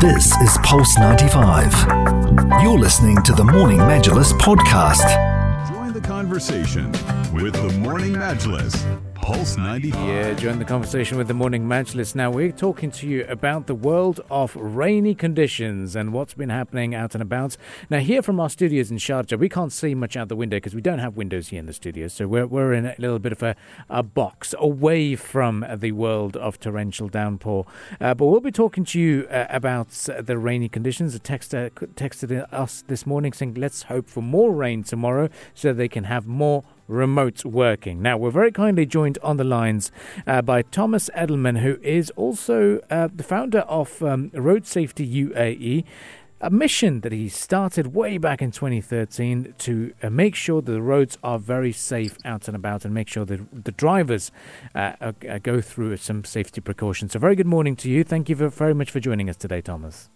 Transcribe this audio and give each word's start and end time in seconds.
This 0.00 0.34
is 0.40 0.56
Pulse 0.62 0.96
95. 0.98 1.74
You're 2.62 2.78
listening 2.78 3.22
to 3.22 3.32
the 3.32 3.44
Morning 3.44 3.76
Majlis 3.80 4.32
podcast. 4.32 5.04
Join 5.68 5.92
the 5.92 6.00
conversation 6.00 6.90
with 7.34 7.52
the 7.52 7.68
Morning 7.78 8.14
Majlis. 8.14 9.09
Pulse 9.20 9.56
95. 9.58 10.08
Yeah, 10.08 10.32
join 10.34 10.58
the 10.58 10.64
conversation 10.64 11.18
with 11.18 11.28
the 11.28 11.34
Morning 11.34 11.66
Majlis. 11.66 12.14
Now, 12.14 12.30
we're 12.30 12.52
talking 12.52 12.90
to 12.92 13.06
you 13.06 13.26
about 13.28 13.66
the 13.66 13.74
world 13.74 14.20
of 14.30 14.56
rainy 14.56 15.14
conditions 15.14 15.94
and 15.94 16.12
what's 16.12 16.34
been 16.34 16.48
happening 16.48 16.94
out 16.94 17.14
and 17.14 17.20
about. 17.20 17.56
Now, 17.90 17.98
here 17.98 18.22
from 18.22 18.40
our 18.40 18.48
studios 18.48 18.90
in 18.90 18.96
Sharjah, 18.96 19.38
we 19.38 19.48
can't 19.48 19.72
see 19.72 19.94
much 19.94 20.16
out 20.16 20.28
the 20.28 20.36
window 20.36 20.56
because 20.56 20.74
we 20.74 20.80
don't 20.80 20.98
have 21.00 21.16
windows 21.16 21.48
here 21.48 21.60
in 21.60 21.66
the 21.66 21.72
studio. 21.72 22.08
So 22.08 22.26
we're, 22.26 22.46
we're 22.46 22.72
in 22.72 22.86
a 22.86 22.94
little 22.98 23.18
bit 23.18 23.32
of 23.32 23.42
a, 23.42 23.56
a 23.88 24.02
box 24.02 24.54
away 24.58 25.16
from 25.16 25.66
the 25.76 25.92
world 25.92 26.36
of 26.36 26.58
torrential 26.58 27.08
downpour. 27.08 27.66
Uh, 28.00 28.14
but 28.14 28.26
we'll 28.26 28.40
be 28.40 28.50
talking 28.50 28.84
to 28.86 28.98
you 28.98 29.28
uh, 29.30 29.46
about 29.50 29.90
the 30.18 30.38
rainy 30.38 30.68
conditions. 30.68 31.14
A 31.14 31.20
texter 31.20 31.70
texted 31.70 32.52
us 32.52 32.84
this 32.88 33.06
morning 33.06 33.32
saying, 33.32 33.54
let's 33.54 33.84
hope 33.84 34.08
for 34.08 34.22
more 34.22 34.52
rain 34.52 34.82
tomorrow 34.82 35.28
so 35.54 35.72
they 35.72 35.88
can 35.88 36.04
have 36.04 36.26
more 36.26 36.64
remote 36.90 37.44
working. 37.44 38.02
Now, 38.02 38.16
we're 38.16 38.30
very 38.30 38.52
kindly 38.52 38.84
joined 38.84 39.18
on 39.22 39.36
the 39.36 39.44
lines 39.44 39.92
uh, 40.26 40.42
by 40.42 40.62
Thomas 40.62 41.08
Edelmann, 41.16 41.60
who 41.60 41.78
is 41.82 42.10
also 42.16 42.80
uh, 42.90 43.08
the 43.14 43.22
founder 43.22 43.60
of 43.60 44.02
um, 44.02 44.30
Road 44.34 44.66
Safety 44.66 45.06
UAE. 45.24 45.84
A 46.42 46.48
mission 46.48 47.02
that 47.02 47.12
he 47.12 47.28
started 47.28 47.88
way 47.88 48.16
back 48.16 48.40
in 48.40 48.50
2013 48.50 49.54
to 49.58 49.92
uh, 50.02 50.08
make 50.08 50.34
sure 50.34 50.62
that 50.62 50.72
the 50.72 50.80
roads 50.80 51.18
are 51.22 51.38
very 51.38 51.70
safe 51.70 52.16
out 52.24 52.48
and 52.48 52.56
about 52.56 52.86
and 52.86 52.94
make 52.94 53.08
sure 53.08 53.26
that 53.26 53.64
the 53.64 53.72
drivers 53.72 54.32
uh, 54.74 54.92
uh, 55.02 55.12
go 55.42 55.60
through 55.60 55.98
some 55.98 56.24
safety 56.24 56.62
precautions. 56.62 57.12
So, 57.12 57.18
very 57.18 57.36
good 57.36 57.46
morning 57.46 57.76
to 57.76 57.90
you. 57.90 58.04
Thank 58.04 58.30
you 58.30 58.36
very 58.36 58.74
much 58.74 58.90
for 58.90 59.00
joining 59.00 59.28
us 59.28 59.36
today, 59.36 59.60
Thomas. 59.60 60.08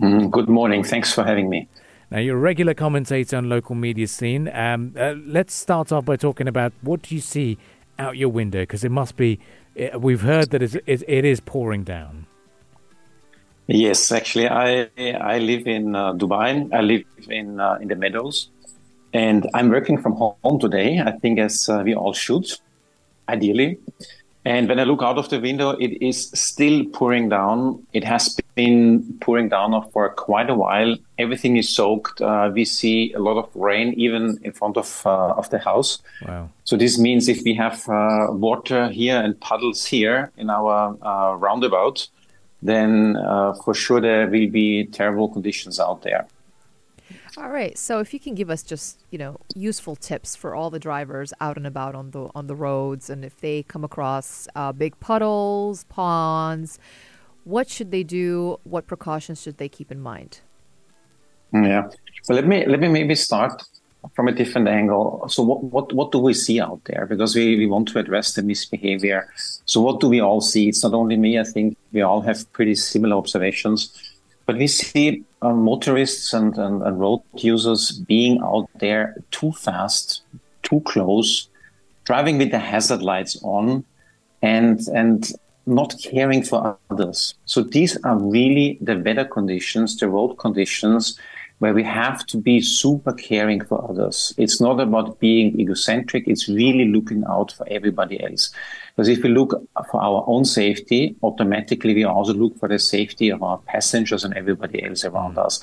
Mm, 0.00 0.30
good 0.30 0.48
morning. 0.48 0.82
Thanks 0.82 1.12
for 1.12 1.22
having 1.22 1.50
me. 1.50 1.68
Now, 2.10 2.18
you're 2.18 2.36
a 2.36 2.40
regular 2.40 2.74
commentator 2.74 3.36
on 3.36 3.48
local 3.48 3.76
media 3.76 4.08
scene. 4.08 4.48
Um, 4.48 4.94
uh, 4.98 5.14
let's 5.24 5.54
start 5.54 5.92
off 5.92 6.04
by 6.04 6.16
talking 6.16 6.48
about 6.48 6.72
what 6.82 7.02
do 7.02 7.14
you 7.14 7.20
see 7.20 7.56
out 8.00 8.16
your 8.16 8.30
window? 8.30 8.62
Because 8.62 8.82
it 8.82 8.90
must 8.90 9.16
be, 9.16 9.38
uh, 9.78 9.96
we've 9.96 10.22
heard 10.22 10.50
that 10.50 10.60
it, 10.60 10.74
it 10.86 11.24
is 11.24 11.38
pouring 11.38 11.84
down. 11.84 12.26
Yes, 13.68 14.10
actually, 14.10 14.48
I 14.48 14.88
I 14.98 15.38
live 15.38 15.68
in 15.68 15.94
uh, 15.94 16.14
Dubai. 16.14 16.74
I 16.74 16.80
live 16.80 17.04
in 17.28 17.60
uh, 17.60 17.78
in 17.80 17.86
the 17.86 17.94
Meadows, 17.94 18.50
and 19.12 19.48
I'm 19.54 19.68
working 19.68 20.02
from 20.02 20.14
home 20.14 20.58
today. 20.58 20.98
I 20.98 21.12
think 21.12 21.38
as 21.38 21.68
uh, 21.68 21.80
we 21.84 21.94
all 21.94 22.12
should, 22.12 22.46
ideally. 23.28 23.78
And 24.44 24.68
when 24.68 24.80
I 24.80 24.84
look 24.84 25.02
out 25.02 25.18
of 25.18 25.28
the 25.28 25.38
window, 25.38 25.70
it 25.72 26.02
is 26.02 26.30
still 26.32 26.84
pouring 26.86 27.28
down. 27.28 27.86
It 27.92 28.04
has 28.04 28.38
been 28.54 29.18
pouring 29.20 29.50
down 29.50 29.72
for 29.90 30.08
quite 30.08 30.48
a 30.48 30.54
while. 30.54 30.96
Everything 31.18 31.58
is 31.58 31.68
soaked. 31.68 32.22
Uh, 32.22 32.50
we 32.52 32.64
see 32.64 33.12
a 33.12 33.18
lot 33.18 33.36
of 33.36 33.54
rain 33.54 33.92
even 33.98 34.38
in 34.42 34.52
front 34.52 34.78
of 34.78 35.02
uh, 35.04 35.34
of 35.34 35.50
the 35.50 35.58
house. 35.58 35.98
Wow! 36.26 36.48
So 36.64 36.76
this 36.76 36.98
means 36.98 37.28
if 37.28 37.42
we 37.44 37.54
have 37.54 37.86
uh, 37.88 38.28
water 38.30 38.88
here 38.88 39.20
and 39.20 39.38
puddles 39.40 39.84
here 39.84 40.30
in 40.38 40.48
our 40.48 40.96
uh, 41.02 41.34
roundabout, 41.34 42.08
then 42.62 43.16
uh, 43.16 43.52
for 43.62 43.74
sure 43.74 44.00
there 44.00 44.26
will 44.26 44.48
be 44.48 44.86
terrible 44.86 45.28
conditions 45.28 45.78
out 45.78 46.00
there. 46.00 46.26
All 47.36 47.50
right. 47.50 47.78
So 47.78 48.00
if 48.00 48.12
you 48.12 48.18
can 48.18 48.34
give 48.34 48.50
us 48.50 48.62
just, 48.62 49.04
you 49.10 49.18
know, 49.18 49.38
useful 49.54 49.94
tips 49.94 50.34
for 50.34 50.54
all 50.54 50.68
the 50.68 50.80
drivers 50.80 51.32
out 51.40 51.56
and 51.56 51.66
about 51.66 51.94
on 51.94 52.10
the 52.10 52.28
on 52.34 52.48
the 52.48 52.56
roads 52.56 53.08
and 53.08 53.24
if 53.24 53.40
they 53.40 53.62
come 53.62 53.84
across 53.84 54.48
uh, 54.56 54.72
big 54.72 54.98
puddles, 54.98 55.84
ponds, 55.84 56.78
what 57.44 57.68
should 57.68 57.90
they 57.92 58.02
do? 58.02 58.58
What 58.64 58.86
precautions 58.86 59.42
should 59.42 59.58
they 59.58 59.68
keep 59.68 59.92
in 59.92 60.00
mind? 60.00 60.40
Yeah. 61.52 61.88
So 62.22 62.34
let 62.34 62.46
me 62.46 62.66
let 62.66 62.80
me 62.80 62.88
maybe 62.88 63.14
start 63.14 63.62
from 64.14 64.28
a 64.28 64.32
different 64.32 64.66
angle. 64.66 65.24
So 65.28 65.42
what 65.42 65.62
what 65.62 65.92
what 65.92 66.10
do 66.10 66.18
we 66.18 66.34
see 66.34 66.60
out 66.60 66.80
there? 66.84 67.06
Because 67.06 67.36
we, 67.36 67.56
we 67.56 67.66
want 67.66 67.88
to 67.88 67.98
address 68.00 68.34
the 68.34 68.42
misbehavior. 68.42 69.32
So 69.66 69.80
what 69.80 70.00
do 70.00 70.08
we 70.08 70.20
all 70.20 70.40
see? 70.40 70.68
It's 70.68 70.82
not 70.82 70.94
only 70.94 71.16
me, 71.16 71.38
I 71.38 71.44
think 71.44 71.76
we 71.92 72.02
all 72.02 72.22
have 72.22 72.50
pretty 72.52 72.74
similar 72.74 73.16
observations. 73.16 73.92
But 74.46 74.56
we 74.56 74.66
see 74.66 75.24
uh, 75.42 75.52
motorists 75.52 76.32
and, 76.32 76.56
and, 76.58 76.82
and, 76.82 77.00
road 77.00 77.22
users 77.34 77.92
being 77.92 78.40
out 78.42 78.68
there 78.78 79.16
too 79.30 79.52
fast, 79.52 80.22
too 80.62 80.80
close, 80.80 81.48
driving 82.04 82.38
with 82.38 82.50
the 82.50 82.58
hazard 82.58 83.02
lights 83.02 83.38
on, 83.42 83.84
and 84.42 84.80
and 84.88 85.32
not 85.66 85.94
caring 86.02 86.42
for 86.42 86.76
others. 86.90 87.34
So 87.44 87.62
these 87.62 87.96
are 88.04 88.18
really 88.18 88.78
the 88.80 88.98
weather 88.98 89.24
conditions, 89.24 89.96
the 89.96 90.08
road 90.08 90.36
conditions 90.36 91.18
where 91.60 91.74
we 91.74 91.84
have 91.84 92.26
to 92.26 92.38
be 92.38 92.60
super 92.60 93.12
caring 93.12 93.62
for 93.62 93.88
others. 93.88 94.34
It's 94.38 94.62
not 94.62 94.80
about 94.80 95.20
being 95.20 95.60
egocentric. 95.60 96.24
It's 96.26 96.48
really 96.48 96.86
looking 96.86 97.22
out 97.28 97.52
for 97.52 97.68
everybody 97.70 98.22
else. 98.22 98.50
Because 98.96 99.08
if 99.08 99.22
we 99.22 99.28
look 99.28 99.50
for 99.90 100.02
our 100.02 100.24
own 100.26 100.46
safety, 100.46 101.16
automatically 101.22 101.94
we 101.94 102.04
also 102.04 102.32
look 102.32 102.58
for 102.58 102.66
the 102.68 102.78
safety 102.78 103.28
of 103.28 103.42
our 103.42 103.58
passengers 103.58 104.24
and 104.24 104.34
everybody 104.34 104.82
else 104.82 105.04
around 105.04 105.36
mm. 105.36 105.44
us. 105.44 105.62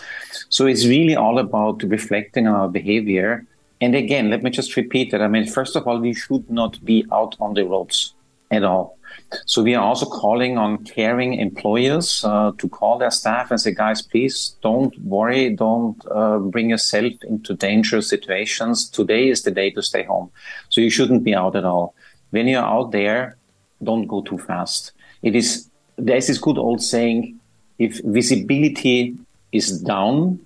So 0.49 0.67
it's 0.67 0.85
really 0.85 1.15
all 1.15 1.39
about 1.39 1.81
reflecting 1.81 2.47
on 2.47 2.53
our 2.53 2.69
behavior. 2.69 3.47
And 3.81 3.95
again, 3.95 4.29
let 4.29 4.43
me 4.43 4.51
just 4.51 4.75
repeat 4.75 5.09
that. 5.11 5.23
I 5.23 5.27
mean, 5.27 5.47
first 5.47 5.75
of 5.75 5.87
all, 5.87 5.99
we 5.99 6.13
should 6.13 6.47
not 6.49 6.83
be 6.85 7.05
out 7.11 7.35
on 7.39 7.55
the 7.55 7.65
roads 7.65 8.13
at 8.51 8.63
all. 8.63 8.96
So 9.45 9.61
we 9.61 9.75
are 9.75 9.83
also 9.83 10.05
calling 10.05 10.57
on 10.57 10.83
caring 10.85 11.33
employers 11.35 12.23
uh, 12.23 12.51
to 12.57 12.69
call 12.69 12.97
their 12.97 13.11
staff 13.11 13.51
and 13.51 13.59
say, 13.59 13.73
guys, 13.73 14.01
please 14.01 14.55
don't 14.61 14.97
worry, 14.99 15.55
don't 15.55 16.01
uh, 16.09 16.39
bring 16.39 16.69
yourself 16.69 17.13
into 17.23 17.53
dangerous 17.53 18.09
situations. 18.09 18.89
Today 18.89 19.29
is 19.29 19.43
the 19.43 19.51
day 19.51 19.69
to 19.71 19.81
stay 19.81 20.03
home. 20.03 20.31
So 20.69 20.81
you 20.81 20.89
shouldn't 20.89 21.23
be 21.23 21.35
out 21.35 21.55
at 21.55 21.65
all. 21.65 21.93
When 22.29 22.47
you're 22.47 22.63
out 22.63 22.91
there, 22.91 23.37
don't 23.83 24.07
go 24.07 24.21
too 24.21 24.37
fast. 24.37 24.91
It 25.21 25.35
is 25.35 25.69
there's 25.97 26.27
this 26.27 26.37
good 26.37 26.57
old 26.57 26.81
saying: 26.81 27.39
if 27.79 27.99
visibility 28.03 29.17
is 29.51 29.81
down, 29.81 30.45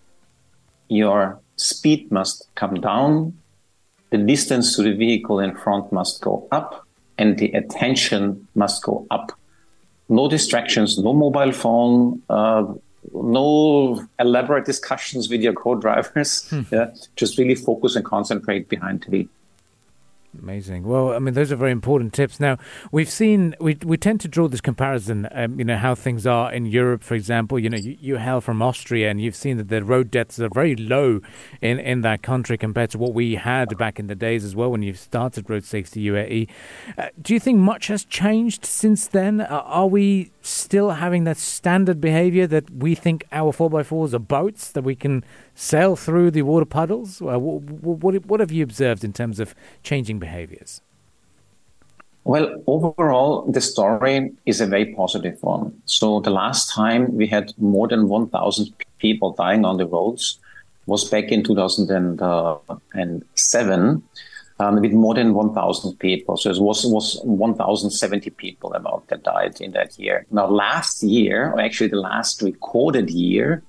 your 0.88 1.40
speed 1.56 2.12
must 2.12 2.48
come 2.56 2.76
down. 2.76 3.38
The 4.10 4.18
distance 4.18 4.76
to 4.76 4.84
the 4.84 4.94
vehicle 4.94 5.40
in 5.40 5.56
front 5.56 5.92
must 5.92 6.22
go 6.22 6.48
up 6.52 6.86
and 7.22 7.38
the 7.38 7.52
attention 7.52 8.48
must 8.56 8.84
go 8.84 9.06
up. 9.12 9.32
No 10.10 10.28
distractions, 10.28 10.98
no 10.98 11.14
mobile 11.14 11.52
phone, 11.52 12.22
uh, 12.30 12.66
no 13.14 14.06
elaborate 14.20 14.66
discussions 14.66 15.30
with 15.30 15.42
your 15.42 15.54
co-drivers. 15.54 16.50
Hmm. 16.50 16.62
Yeah, 16.72 16.88
just 17.16 17.38
really 17.38 17.56
focus 17.56 17.96
and 17.96 18.04
concentrate 18.04 18.68
behind 18.70 19.04
the 19.04 19.12
wheel. 19.12 19.28
Amazing. 20.40 20.84
Well, 20.84 21.12
I 21.12 21.20
mean, 21.20 21.34
those 21.34 21.52
are 21.52 21.58
very 21.58 21.72
important 21.72 22.14
tips. 22.14 22.40
Now, 22.40 22.58
we've 22.92 23.10
seen 23.10 23.54
we 23.60 23.78
we 23.84 23.98
tend 23.98 24.22
to 24.22 24.30
draw 24.30 24.48
this 24.48 24.62
comparison. 24.62 25.28
Um, 25.32 25.60
you 25.60 25.66
know 25.66 25.76
how 25.76 25.94
things 25.94 26.26
are 26.26 26.52
in 26.54 26.66
Europe, 26.66 27.04
for 27.04 27.16
example. 27.16 27.60
You 27.60 27.70
know, 27.70 27.78
you, 27.78 27.98
you 28.00 28.18
hail 28.18 28.40
from 28.40 28.62
Austria, 28.62 29.12
and 29.12 29.22
you've 29.22 29.36
seen 29.36 29.58
that 29.58 29.68
the 29.68 29.84
road 29.84 30.10
deaths 30.10 30.40
are 30.40 30.50
very 30.54 30.76
low 30.78 31.20
in 31.62 31.80
in 31.80 32.02
that 32.02 32.22
country 32.22 32.58
compared 32.58 32.92
to 32.92 32.98
what 32.98 33.14
we 33.14 33.36
had 33.36 33.78
back 33.78 34.00
in 34.00 34.08
the 34.08 34.16
days 34.16 34.46
as 34.46 34.56
well 34.56 34.72
when 34.72 34.82
you 34.82 34.94
started 34.94 35.50
Road 35.50 35.66
Safety 35.66 36.06
UAE. 36.06 36.48
Uh, 36.98 37.10
do 37.22 37.34
you 37.34 37.40
think 37.40 37.60
much 37.60 37.88
has 37.88 38.06
changed 38.06 38.66
since 38.66 39.08
then? 39.08 39.42
Uh, 39.42 39.64
are 39.66 39.88
we 39.88 40.32
still 40.42 40.92
having 40.92 41.24
that 41.26 41.38
standard 41.38 42.02
behaviour 42.02 42.48
that 42.48 42.70
we 42.70 42.96
think 42.96 43.26
our 43.32 43.52
four 43.52 43.80
x 43.80 43.90
fours 43.90 44.14
are 44.14 44.20
boats 44.20 44.72
that 44.72 44.84
we 44.84 44.96
can 44.96 45.24
sail 45.56 45.96
through 45.96 46.32
the 46.32 46.42
water 46.42 46.66
puddles? 46.66 47.22
Uh, 47.22 47.40
what, 47.40 47.62
what, 47.62 48.26
what 48.26 48.40
have 48.40 48.52
you 48.52 48.64
observed 48.64 49.04
in 49.04 49.14
terms 49.14 49.40
of 49.40 49.56
changing 49.84 50.20
behaviors? 50.20 50.82
Well, 52.24 52.62
overall, 52.68 53.52
the 53.52 53.62
story 53.62 54.32
is 54.46 54.62
a 54.62 54.68
very 54.68 54.94
positive 54.94 55.42
one. 55.42 55.82
So 55.86 56.20
the 56.20 56.30
last 56.30 56.72
time 56.72 57.16
we 57.16 57.26
had 57.26 57.52
more 57.58 57.88
than 57.88 58.08
1,000 58.08 58.72
people 59.00 59.34
dying 59.34 59.66
on 59.66 59.78
the 59.78 59.88
roads 59.88 60.38
was 60.86 61.10
back 61.10 61.32
in 61.32 61.44
2007 61.44 64.04
um, 64.62 64.80
with 64.80 64.94
more 64.94 65.16
than 65.16 65.34
1,000 65.34 65.98
people. 65.98 66.38
So 66.38 66.52
it 66.52 66.60
was, 66.60 66.86
was 66.86 67.20
1,070 67.24 68.30
people 68.32 68.74
about 68.74 69.08
that 69.08 69.24
died 69.24 69.60
in 69.60 69.72
that 69.72 69.98
year. 69.98 70.26
Now, 70.30 70.48
last 70.48 71.02
year, 71.02 71.52
or 71.52 71.60
actually 71.60 71.90
the 71.90 72.00
last 72.00 72.42
recorded 72.42 73.10
year, 73.10 73.64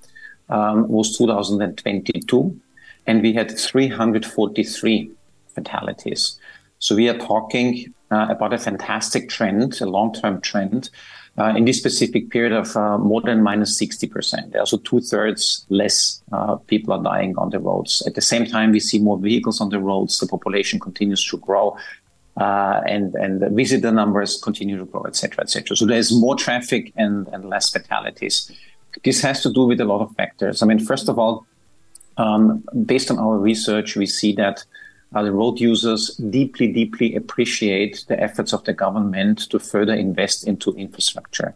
um, 0.51 0.87
was 0.89 1.17
2022, 1.17 2.61
and 3.07 3.23
we 3.23 3.33
had 3.33 3.59
343 3.59 5.11
fatalities. 5.55 6.39
So 6.79 6.95
we 6.95 7.09
are 7.09 7.17
talking 7.17 7.95
uh, 8.11 8.27
about 8.29 8.53
a 8.53 8.59
fantastic 8.59 9.31
trend, 9.31 9.81
a 9.81 9.87
long-term 9.87 10.43
trend, 10.43 10.91
uh, 11.39 11.55
in 11.57 11.65
this 11.65 11.79
specific 11.79 12.31
period 12.31 12.53
of 12.53 12.77
uh, 12.77 12.99
more 12.99 13.23
than 13.23 13.43
minus 13.43 13.81
60%. 13.81 14.55
Also 14.57 14.77
two 14.79 15.01
thirds 15.01 15.65
less 15.71 16.23
uh, 16.33 16.57
people 16.57 16.93
are 16.93 17.03
dying 17.03 17.35
on 17.39 17.51
the 17.51 17.59
roads. 17.59 18.03
At 18.07 18.15
the 18.15 18.21
same 18.21 18.45
time, 18.45 18.73
we 18.73 18.81
see 18.81 18.99
more 18.99 19.19
vehicles 19.19 19.61
on 19.61 19.71
the 19.71 19.81
roads. 19.81 20.19
The 20.19 20.27
population 20.27 20.79
continues 20.79 21.25
to 21.29 21.39
grow. 21.39 21.77
Uh, 22.39 22.81
and 22.87 23.15
and 23.17 23.43
the 23.43 23.51
visitor 23.51 23.93
numbers 23.93 24.41
continue 24.43 24.79
to 24.79 24.87
grow, 24.87 25.05
etc., 25.05 25.43
etc. 25.43 25.77
So 25.77 25.85
there's 25.85 26.11
more 26.19 26.35
traffic 26.35 26.91
and, 26.97 27.29
and 27.29 27.45
less 27.45 27.69
fatalities. 27.69 28.51
This 29.05 29.21
has 29.21 29.43
to 29.43 29.53
do 29.53 29.67
with 29.67 29.81
a 29.83 29.85
lot 29.85 30.01
of 30.01 30.17
factors. 30.17 30.63
I 30.63 30.67
mean, 30.67 30.79
first 30.79 31.11
of 31.11 31.19
all, 31.19 31.47
um, 32.17 32.65
based 32.87 33.11
on 33.11 33.19
our 33.19 33.37
research, 33.37 33.97
we 33.97 34.07
see 34.07 34.33
that 34.37 34.65
uh, 35.15 35.23
the 35.23 35.33
road 35.33 35.61
users 35.61 36.09
deeply, 36.17 36.73
deeply 36.73 37.15
appreciate 37.15 38.05
the 38.09 38.21
efforts 38.21 38.53
of 38.53 38.65
the 38.65 38.73
government 38.73 39.51
to 39.51 39.59
further 39.59 39.95
invest 39.95 40.47
into 40.47 40.73
infrastructure. 40.73 41.55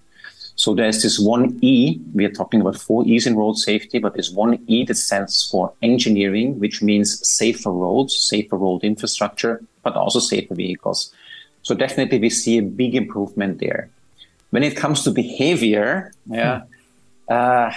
So 0.56 0.74
there's 0.74 1.02
this 1.02 1.18
one 1.18 1.58
E. 1.60 2.00
We 2.14 2.24
are 2.24 2.32
talking 2.32 2.62
about 2.62 2.76
four 2.76 3.04
E's 3.06 3.26
in 3.26 3.36
road 3.36 3.58
safety, 3.58 3.98
but 3.98 4.14
there's 4.14 4.30
one 4.30 4.58
E 4.66 4.84
that 4.84 4.94
stands 4.94 5.46
for 5.50 5.72
engineering, 5.82 6.58
which 6.58 6.82
means 6.82 7.26
safer 7.28 7.70
roads, 7.70 8.16
safer 8.16 8.56
road 8.56 8.82
infrastructure, 8.82 9.62
but 9.82 9.94
also 9.96 10.18
safer 10.18 10.54
vehicles. 10.54 11.12
So 11.62 11.74
definitely 11.74 12.18
we 12.20 12.30
see 12.30 12.58
a 12.58 12.62
big 12.62 12.94
improvement 12.94 13.58
there. 13.58 13.90
When 14.50 14.62
it 14.62 14.76
comes 14.76 15.02
to 15.04 15.10
behavior, 15.10 16.12
yeah, 16.26 16.62
uh, 17.28 17.72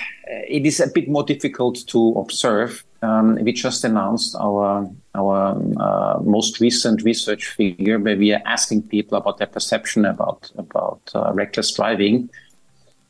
it 0.47 0.65
is 0.65 0.79
a 0.79 0.87
bit 0.87 1.09
more 1.09 1.23
difficult 1.23 1.85
to 1.87 2.13
observe. 2.13 2.85
Um, 3.01 3.35
we 3.35 3.53
just 3.53 3.83
announced 3.83 4.35
our 4.35 4.89
our 5.15 5.57
uh, 5.79 6.19
most 6.21 6.59
recent 6.59 7.03
research 7.03 7.47
figure 7.47 7.97
where 7.97 8.17
we 8.17 8.33
are 8.33 8.41
asking 8.45 8.83
people 8.83 9.17
about 9.17 9.37
their 9.37 9.47
perception 9.47 10.05
about 10.05 10.51
about 10.57 11.01
uh, 11.15 11.31
reckless 11.33 11.71
driving 11.73 12.29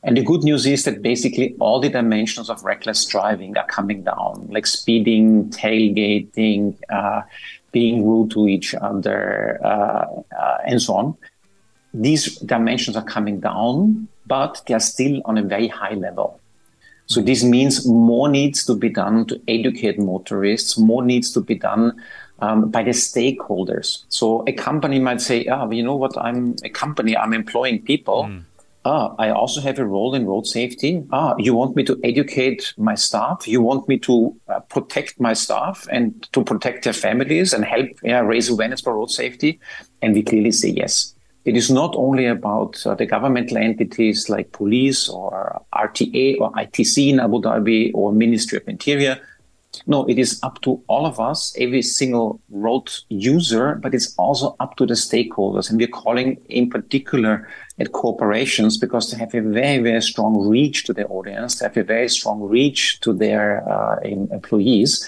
and 0.03 0.15
the 0.15 0.23
good 0.23 0.43
news 0.43 0.65
is 0.65 0.85
that 0.85 1.01
basically 1.01 1.55
all 1.59 1.79
the 1.79 1.89
dimensions 1.89 2.49
of 2.49 2.63
reckless 2.63 3.05
driving 3.05 3.57
are 3.57 3.65
coming 3.65 4.03
down, 4.03 4.47
like 4.49 4.65
speeding, 4.65 5.49
tailgating, 5.49 6.77
uh, 6.89 7.21
being 7.71 8.07
rude 8.07 8.31
to 8.31 8.47
each 8.47 8.73
other, 8.75 9.59
uh, 9.63 10.05
uh, 10.39 10.57
and 10.65 10.81
so 10.81 10.95
on. 10.95 11.17
These 11.93 12.37
dimensions 12.37 12.95
are 12.95 13.03
coming 13.03 13.41
down, 13.41 14.07
but 14.25 14.61
they 14.67 14.73
are 14.73 14.79
still 14.79 15.21
on 15.25 15.37
a 15.37 15.43
very 15.43 15.67
high 15.67 15.95
level. 15.95 16.38
So 17.09 17.21
this 17.21 17.43
means 17.43 17.85
more 17.87 18.29
needs 18.29 18.65
to 18.65 18.75
be 18.75 18.89
done 18.89 19.25
to 19.27 19.41
educate 19.47 19.99
motorists, 19.99 20.77
more 20.77 21.03
needs 21.03 21.31
to 21.33 21.41
be 21.41 21.55
done 21.55 22.01
um, 22.39 22.69
by 22.69 22.83
the 22.83 22.91
stakeholders. 22.91 24.05
So 24.09 24.43
a 24.47 24.53
company 24.53 24.99
might 24.99 25.21
say, 25.21 25.45
"Ah, 25.47 25.69
you 25.69 25.83
know 25.83 25.95
what? 25.95 26.17
I'm 26.17 26.55
a 26.63 26.69
company. 26.69 27.17
I'm 27.17 27.33
employing 27.33 27.81
people." 27.81 28.23
Mm 28.25 28.45
ah, 28.85 29.15
I 29.19 29.29
also 29.29 29.61
have 29.61 29.79
a 29.79 29.85
role 29.85 30.15
in 30.15 30.25
road 30.25 30.47
safety. 30.47 31.03
Ah, 31.11 31.35
you 31.37 31.53
want 31.53 31.75
me 31.75 31.83
to 31.83 31.99
educate 32.03 32.73
my 32.77 32.95
staff? 32.95 33.47
You 33.47 33.61
want 33.61 33.87
me 33.87 33.97
to 33.99 34.35
uh, 34.47 34.59
protect 34.61 35.19
my 35.19 35.33
staff 35.33 35.87
and 35.91 36.27
to 36.33 36.43
protect 36.43 36.83
their 36.83 36.93
families 36.93 37.53
and 37.53 37.65
help 37.65 37.87
yeah, 38.03 38.19
raise 38.19 38.49
awareness 38.49 38.81
for 38.81 38.95
road 38.95 39.11
safety? 39.11 39.59
And 40.01 40.13
we 40.13 40.23
clearly 40.23 40.51
say 40.51 40.69
yes. 40.69 41.13
It 41.45 41.55
is 41.55 41.71
not 41.71 41.95
only 41.95 42.25
about 42.25 42.85
uh, 42.85 42.95
the 42.95 43.05
governmental 43.05 43.57
entities 43.57 44.29
like 44.29 44.51
police 44.51 45.07
or 45.09 45.61
RTA 45.73 46.39
or 46.39 46.51
ITC 46.51 47.09
in 47.09 47.19
Abu 47.19 47.41
Dhabi 47.41 47.91
or 47.93 48.11
Ministry 48.11 48.57
of 48.57 48.67
Interior. 48.67 49.19
No, 49.85 50.05
it 50.07 50.17
is 50.17 50.39
up 50.43 50.61
to 50.61 50.81
all 50.87 51.05
of 51.05 51.19
us, 51.19 51.55
every 51.57 51.81
single 51.81 52.41
road 52.49 52.91
user, 53.09 53.75
but 53.75 53.93
it's 53.93 54.13
also 54.15 54.55
up 54.59 54.75
to 54.77 54.85
the 54.85 54.95
stakeholders. 54.95 55.69
And 55.69 55.77
we're 55.77 55.87
calling 55.87 56.37
in 56.49 56.69
particular 56.69 57.47
at 57.77 57.91
corporations 57.91 58.77
because 58.77 59.11
they 59.11 59.17
have 59.17 59.33
a 59.35 59.41
very, 59.41 59.77
very 59.81 60.01
strong 60.01 60.47
reach 60.47 60.85
to 60.85 60.93
their 60.93 61.09
audience. 61.11 61.59
They 61.59 61.65
have 61.65 61.77
a 61.77 61.83
very 61.83 62.09
strong 62.09 62.41
reach 62.41 62.99
to 63.01 63.13
their 63.13 63.67
uh, 63.69 63.99
employees. 64.01 65.07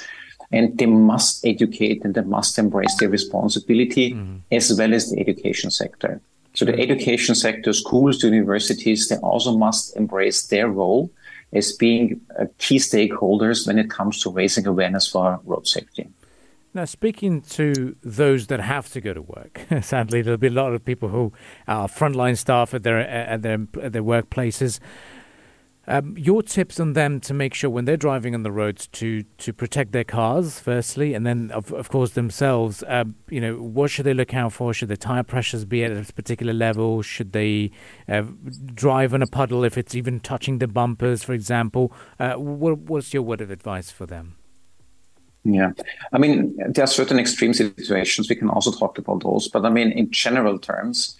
And 0.51 0.77
they 0.77 0.85
must 0.85 1.45
educate 1.45 2.03
and 2.03 2.13
they 2.13 2.21
must 2.21 2.59
embrace 2.59 2.95
their 2.99 3.09
responsibility 3.09 4.13
mm-hmm. 4.13 4.37
as 4.51 4.73
well 4.77 4.93
as 4.93 5.09
the 5.09 5.19
education 5.19 5.71
sector. 5.71 6.19
So 6.53 6.65
the 6.65 6.77
education 6.77 7.35
sector, 7.35 7.71
schools, 7.71 8.23
universities, 8.23 9.07
they 9.07 9.15
also 9.17 9.57
must 9.57 9.95
embrace 9.95 10.47
their 10.47 10.67
role 10.67 11.09
as 11.53 11.71
being 11.73 12.21
uh, 12.39 12.45
key 12.57 12.77
stakeholders 12.77 13.65
when 13.65 13.79
it 13.79 13.89
comes 13.89 14.21
to 14.23 14.29
raising 14.29 14.67
awareness 14.67 15.07
for 15.07 15.39
road 15.45 15.67
safety. 15.67 16.07
Now, 16.73 16.85
speaking 16.85 17.41
to 17.41 17.97
those 18.01 18.47
that 18.47 18.61
have 18.61 18.89
to 18.93 19.01
go 19.01 19.13
to 19.13 19.21
work, 19.21 19.61
sadly, 19.81 20.21
there'll 20.21 20.37
be 20.37 20.47
a 20.47 20.51
lot 20.51 20.73
of 20.73 20.85
people 20.85 21.09
who 21.09 21.33
are 21.67 21.87
frontline 21.87 22.37
staff 22.37 22.73
at 22.73 22.83
their 22.83 22.99
at 22.99 23.41
their 23.41 23.67
at 23.81 23.91
their 23.91 24.03
workplaces. 24.03 24.79
Um, 25.87 26.15
your 26.15 26.43
tips 26.43 26.79
on 26.79 26.93
them 26.93 27.19
to 27.21 27.33
make 27.33 27.55
sure 27.55 27.69
when 27.69 27.85
they're 27.85 27.97
driving 27.97 28.35
on 28.35 28.43
the 28.43 28.51
roads 28.51 28.87
to 28.87 29.23
to 29.39 29.51
protect 29.51 29.93
their 29.93 30.03
cars, 30.03 30.59
firstly, 30.59 31.15
and 31.15 31.25
then 31.25 31.49
of 31.51 31.73
of 31.73 31.89
course 31.89 32.11
themselves. 32.11 32.83
Uh, 32.83 33.05
you 33.29 33.41
know, 33.41 33.55
what 33.55 33.89
should 33.89 34.05
they 34.05 34.13
look 34.13 34.33
out 34.33 34.53
for? 34.53 34.73
Should 34.75 34.89
the 34.89 34.97
tire 34.97 35.23
pressures 35.23 35.65
be 35.65 35.83
at 35.83 35.91
a 35.91 36.13
particular 36.13 36.53
level? 36.53 37.01
Should 37.01 37.31
they 37.31 37.71
uh, 38.07 38.23
drive 38.75 39.13
in 39.15 39.23
a 39.23 39.27
puddle 39.27 39.63
if 39.63 39.75
it's 39.75 39.95
even 39.95 40.19
touching 40.19 40.59
the 40.59 40.67
bumpers, 40.67 41.23
for 41.23 41.33
example? 41.33 41.91
Uh, 42.19 42.33
what, 42.33 42.77
what's 42.77 43.11
your 43.11 43.23
word 43.23 43.41
of 43.41 43.49
advice 43.49 43.89
for 43.89 44.05
them? 44.05 44.35
Yeah, 45.43 45.71
I 46.13 46.19
mean, 46.19 46.55
there 46.69 46.83
are 46.83 46.87
certain 46.87 47.17
extreme 47.17 47.55
situations. 47.55 48.29
We 48.29 48.35
can 48.35 48.49
also 48.49 48.71
talk 48.71 48.99
about 48.99 49.23
those, 49.23 49.47
but 49.47 49.65
I 49.65 49.71
mean, 49.71 49.91
in 49.91 50.11
general 50.11 50.59
terms, 50.59 51.17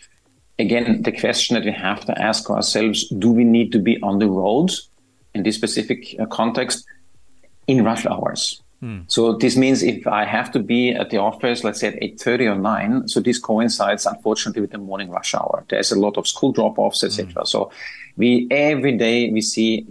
again, 0.62 1.02
the 1.02 1.12
question 1.12 1.56
that 1.56 1.66
we 1.66 1.72
have 1.72 2.06
to 2.06 2.22
ask 2.22 2.50
ourselves: 2.50 3.08
Do 3.10 3.32
we 3.32 3.44
need 3.44 3.72
to 3.74 3.80
be 3.80 4.02
on 4.02 4.20
the 4.20 4.30
road 4.30 4.72
in 5.34 5.44
this 5.44 5.56
specific 5.56 6.16
uh, 6.20 6.26
context 6.28 6.86
in 7.68 7.84
rush 7.84 8.06
hours? 8.06 8.62
Hmm. 8.80 9.02
So 9.08 9.34
this 9.34 9.56
means 9.56 9.84
if 9.84 10.08
I 10.08 10.26
have 10.26 10.52
to 10.54 10.60
be 10.60 10.92
at 10.92 11.12
the 11.12 11.18
office, 11.18 11.64
let's 11.64 11.80
say 11.80 11.90
at 11.90 12.02
8.30 12.02 12.52
or 12.52 12.56
9, 12.56 13.08
so 13.08 13.20
this 13.20 13.38
coincides 13.38 14.08
unfortunately 14.08 14.62
with 14.62 14.72
the 14.72 14.80
morning 14.80 15.12
rush 15.12 15.36
hour. 15.36 15.64
There's 15.70 15.92
a 15.92 16.00
lot 16.00 16.18
of 16.18 16.28
school 16.28 16.52
drop-offs, 16.52 17.04
etc. 17.04 17.32
Hmm. 17.32 17.46
So 17.46 17.72
we 18.18 18.48
every 18.50 18.98
day 18.98 19.30
we 19.30 19.42
see 19.42 19.86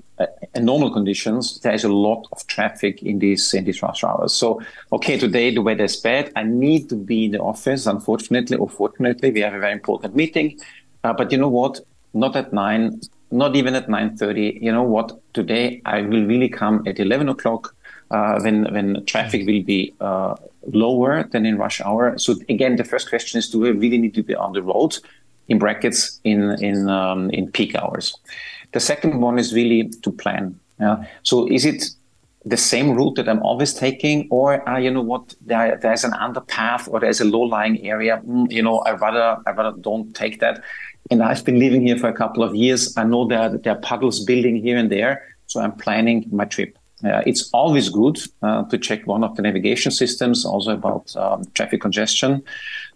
in 0.54 0.64
normal 0.64 0.90
conditions 0.90 1.60
there 1.60 1.72
is 1.72 1.84
a 1.84 1.88
lot 1.88 2.26
of 2.32 2.46
traffic 2.46 3.02
in 3.02 3.18
these 3.18 3.54
in 3.54 3.64
these 3.64 3.82
rush 3.82 4.04
hours. 4.04 4.32
So 4.32 4.60
okay, 4.92 5.18
today 5.18 5.54
the 5.54 5.62
weather 5.62 5.84
is 5.84 5.96
bad. 5.96 6.32
I 6.36 6.42
need 6.42 6.88
to 6.90 6.96
be 6.96 7.26
in 7.26 7.32
the 7.32 7.40
office. 7.40 7.86
Unfortunately 7.86 8.56
or 8.56 8.68
fortunately, 8.68 9.30
we 9.30 9.40
have 9.40 9.54
a 9.54 9.58
very 9.58 9.72
important 9.72 10.14
meeting. 10.14 10.58
Uh, 11.04 11.12
but 11.12 11.32
you 11.32 11.38
know 11.38 11.48
what? 11.48 11.80
Not 12.12 12.36
at 12.36 12.52
nine, 12.52 13.00
not 13.30 13.56
even 13.56 13.74
at 13.74 13.88
nine 13.88 14.16
thirty. 14.16 14.58
You 14.60 14.72
know 14.72 14.82
what? 14.82 15.18
Today 15.34 15.80
I 15.84 16.02
will 16.02 16.26
really 16.26 16.48
come 16.48 16.86
at 16.86 16.98
eleven 16.98 17.28
o'clock. 17.28 17.74
Uh, 18.10 18.40
when 18.40 18.64
when 18.74 19.04
traffic 19.06 19.46
will 19.46 19.62
be 19.62 19.94
uh, 20.00 20.34
lower 20.72 21.22
than 21.30 21.46
in 21.46 21.56
rush 21.56 21.80
hour. 21.80 22.18
So 22.18 22.34
again, 22.48 22.74
the 22.74 22.82
first 22.82 23.08
question 23.08 23.38
is: 23.38 23.48
Do 23.48 23.60
we 23.60 23.70
really 23.70 23.98
need 23.98 24.14
to 24.14 24.24
be 24.24 24.34
on 24.34 24.52
the 24.52 24.62
road? 24.62 24.98
in 25.50 25.58
brackets 25.58 26.20
in 26.24 26.52
in 26.62 26.88
um, 26.88 27.28
in 27.30 27.50
peak 27.50 27.74
hours. 27.74 28.14
The 28.72 28.80
second 28.80 29.20
one 29.20 29.38
is 29.38 29.52
really 29.54 29.88
to 30.02 30.12
plan. 30.12 30.58
Yeah. 30.78 31.04
So 31.22 31.50
is 31.50 31.64
it 31.64 31.84
the 32.44 32.56
same 32.56 32.92
route 32.92 33.16
that 33.16 33.28
I'm 33.28 33.42
always 33.42 33.74
taking, 33.74 34.26
or 34.30 34.66
uh, 34.68 34.78
you 34.78 34.90
know 34.90 35.02
what, 35.02 35.34
there, 35.44 35.76
there's 35.76 36.04
an 36.04 36.14
underpath 36.14 36.88
or 36.88 37.00
there's 37.00 37.20
a 37.20 37.24
low-lying 37.24 37.84
area. 37.86 38.22
Mm, 38.26 38.50
you 38.50 38.62
know, 38.62 38.78
I 38.78 38.92
rather 38.92 39.42
I 39.46 39.50
rather 39.50 39.76
don't 39.78 40.14
take 40.14 40.40
that. 40.40 40.62
And 41.10 41.22
I've 41.22 41.44
been 41.44 41.58
living 41.58 41.86
here 41.86 41.98
for 41.98 42.08
a 42.08 42.14
couple 42.14 42.42
of 42.42 42.54
years. 42.54 42.96
I 42.96 43.04
know 43.04 43.26
there 43.26 43.58
there 43.58 43.74
are 43.74 43.80
puddles 43.80 44.24
building 44.24 44.56
here 44.56 44.78
and 44.78 44.90
there, 44.90 45.22
so 45.46 45.60
I'm 45.60 45.72
planning 45.72 46.28
my 46.32 46.44
trip. 46.44 46.78
Uh, 47.04 47.22
it's 47.26 47.50
always 47.52 47.88
good 47.88 48.18
uh, 48.42 48.64
to 48.64 48.78
check 48.78 49.06
one 49.06 49.24
of 49.24 49.36
the 49.36 49.42
navigation 49.42 49.90
systems, 49.90 50.44
also 50.44 50.72
about 50.72 51.14
um, 51.16 51.44
traffic 51.54 51.80
congestion, 51.80 52.42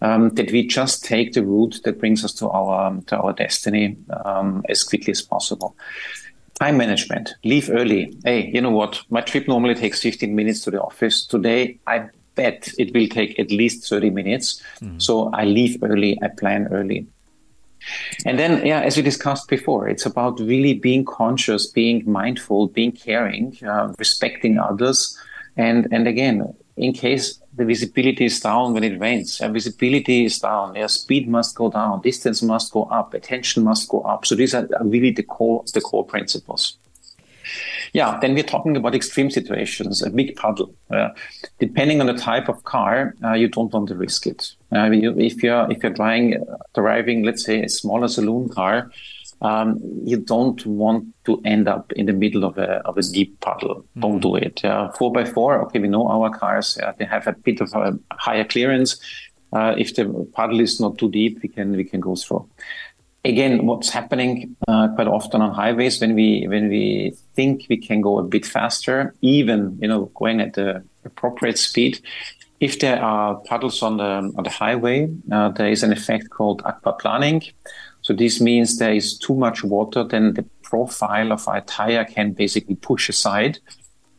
um, 0.01 0.29
that 0.31 0.51
we 0.51 0.65
just 0.67 1.03
take 1.03 1.33
the 1.33 1.43
route 1.43 1.79
that 1.83 1.99
brings 1.99 2.23
us 2.23 2.33
to 2.33 2.49
our 2.49 2.87
um, 2.87 3.01
to 3.03 3.17
our 3.17 3.33
destiny 3.33 3.97
um, 4.25 4.63
as 4.69 4.83
quickly 4.83 5.11
as 5.11 5.21
possible. 5.21 5.75
Time 6.59 6.77
management. 6.77 7.35
Leave 7.43 7.69
early. 7.69 8.17
Hey, 8.23 8.49
you 8.53 8.61
know 8.61 8.71
what? 8.71 9.01
My 9.09 9.21
trip 9.21 9.47
normally 9.47 9.75
takes 9.75 10.01
15 10.01 10.33
minutes 10.33 10.61
to 10.61 10.71
the 10.71 10.81
office. 10.81 11.25
Today, 11.25 11.79
I 11.85 12.09
bet 12.35 12.69
it 12.77 12.93
will 12.93 13.07
take 13.07 13.37
at 13.39 13.51
least 13.51 13.89
30 13.89 14.11
minutes. 14.11 14.61
Mm. 14.81 15.01
So 15.01 15.31
I 15.33 15.43
leave 15.45 15.83
early. 15.83 16.17
I 16.21 16.29
plan 16.29 16.67
early. 16.71 17.07
And 18.25 18.39
then, 18.39 18.65
yeah, 18.65 18.81
as 18.81 18.97
we 18.97 19.03
discussed 19.03 19.47
before, 19.47 19.87
it's 19.87 20.05
about 20.05 20.39
really 20.39 20.73
being 20.73 21.05
conscious, 21.05 21.67
being 21.67 22.03
mindful, 22.09 22.67
being 22.67 22.91
caring, 22.91 23.57
uh, 23.65 23.93
respecting 23.99 24.57
others. 24.57 25.17
And, 25.57 25.87
and 25.91 26.07
again, 26.07 26.53
in 26.77 26.93
case 26.93 27.39
the 27.55 27.63
visibility 27.63 28.25
is 28.25 28.39
down 28.39 28.73
when 28.73 28.83
it 28.83 28.99
rains, 28.99 29.39
uh, 29.39 29.47
visibility 29.49 30.25
is 30.25 30.39
down, 30.39 30.75
yeah, 30.75 30.87
speed 30.87 31.27
must 31.29 31.55
go 31.55 31.71
down, 31.71 32.01
distance 32.01 32.41
must 32.41 32.73
go 32.73 32.83
up, 32.85 33.13
attention 33.13 33.63
must 33.63 33.87
go 33.87 34.01
up. 34.01 34.25
So 34.25 34.35
these 34.35 34.53
are 34.53 34.67
really 34.81 35.11
the 35.11 35.23
core, 35.23 35.63
the 35.73 35.81
core 35.81 36.05
principles. 36.05 36.77
Yeah, 37.93 38.19
then 38.21 38.33
we're 38.33 38.43
talking 38.43 38.75
about 38.75 38.95
extreme 38.95 39.29
situations, 39.29 40.01
a 40.01 40.09
big 40.09 40.35
puddle. 40.35 40.73
Uh, 40.89 41.09
depending 41.59 42.01
on 42.01 42.07
the 42.07 42.13
type 42.13 42.49
of 42.49 42.63
car, 42.63 43.15
uh, 43.23 43.33
you 43.33 43.47
don't 43.47 43.71
want 43.73 43.87
to 43.89 43.95
risk 43.95 44.27
it. 44.27 44.55
Uh, 44.71 44.89
if 44.91 45.41
you're 45.43 45.71
if 45.71 45.83
you're 45.83 45.93
driving, 45.93 46.45
driving, 46.73 47.23
let's 47.23 47.43
say, 47.43 47.63
a 47.63 47.69
smaller 47.69 48.07
saloon 48.07 48.49
car, 48.49 48.91
um, 49.41 49.79
you 50.03 50.17
don't 50.17 50.65
want 50.65 51.05
to 51.25 51.41
end 51.45 51.67
up 51.67 51.91
in 51.93 52.05
the 52.05 52.13
middle 52.13 52.43
of 52.43 52.57
a 52.57 52.81
of 52.85 52.97
a 52.97 53.01
deep 53.01 53.39
puddle. 53.41 53.75
Mm-hmm. 53.75 53.99
Don't 54.01 54.19
do 54.19 54.35
it. 54.35 54.61
Four 54.97 55.11
by 55.11 55.25
four. 55.25 55.61
Okay, 55.63 55.79
we 55.79 55.87
know 55.87 56.07
our 56.07 56.29
cars. 56.29 56.77
they 56.97 57.05
have 57.05 57.27
a 57.27 57.33
bit 57.33 57.61
of 57.61 57.73
a 57.73 57.97
higher 58.11 58.43
clearance. 58.43 58.99
Uh, 59.53 59.73
if 59.77 59.95
the 59.95 60.05
puddle 60.33 60.59
is 60.59 60.81
not 60.81 60.97
too 60.97 61.09
deep, 61.09 61.39
we 61.41 61.47
can 61.47 61.71
we 61.71 61.83
can 61.83 62.01
go 62.01 62.15
through. 62.15 62.45
Again, 63.25 63.65
what's 63.65 63.89
happening 63.89 64.55
uh, 64.67 64.87
quite 64.95 65.07
often 65.07 65.41
on 65.41 65.53
highways 65.53 65.99
when 65.99 66.15
we 66.15 66.45
when 66.47 66.69
we 66.69 67.13
think 67.35 67.65
we 67.69 67.77
can 67.77 67.99
go 68.01 68.19
a 68.19 68.23
bit 68.23 68.45
faster, 68.45 69.13
even 69.21 69.77
you 69.81 69.87
know 69.87 70.05
going 70.15 70.39
at 70.39 70.53
the 70.53 70.83
appropriate 71.03 71.57
speed, 71.57 71.99
if 72.59 72.79
there 72.79 73.01
are 73.01 73.35
puddles 73.35 73.81
on 73.81 73.97
the 73.97 74.31
on 74.37 74.43
the 74.43 74.49
highway, 74.49 75.09
uh, 75.31 75.49
there 75.49 75.69
is 75.69 75.83
an 75.83 75.91
effect 75.91 76.29
called 76.29 76.63
aquaplaning. 76.63 77.51
So 78.01 78.13
this 78.13 78.39
means 78.39 78.77
there 78.77 78.93
is 78.93 79.17
too 79.17 79.33
much 79.33 79.63
water, 79.63 80.03
then 80.03 80.35
the 80.35 80.45
profile 80.61 81.31
of 81.31 81.47
our 81.47 81.61
tire 81.61 82.05
can 82.05 82.33
basically 82.33 82.75
push 82.75 83.09
aside, 83.09 83.57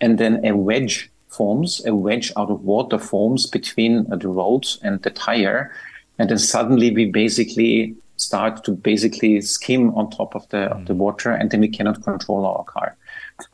and 0.00 0.18
then 0.18 0.44
a 0.44 0.56
wedge 0.56 1.08
forms, 1.28 1.84
a 1.86 1.94
wedge 1.94 2.32
out 2.36 2.50
of 2.50 2.64
water 2.64 2.98
forms 2.98 3.46
between 3.46 4.04
the 4.08 4.28
road 4.28 4.66
and 4.82 5.00
the 5.02 5.10
tire, 5.10 5.70
and 6.18 6.30
then 6.30 6.38
suddenly 6.38 6.90
we 6.90 7.04
basically 7.04 7.94
start 8.16 8.64
to 8.64 8.72
basically 8.72 9.40
skim 9.40 9.94
on 9.94 10.10
top 10.10 10.34
of 10.34 10.48
the 10.48 10.64
of 10.74 10.86
the 10.86 10.94
mm. 10.94 10.98
water, 10.98 11.30
and 11.30 11.50
then 11.50 11.60
we 11.60 11.68
cannot 11.68 12.02
control 12.02 12.46
our 12.46 12.64
car. 12.64 12.96